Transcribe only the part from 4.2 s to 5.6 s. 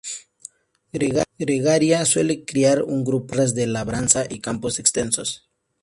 y campos extensos.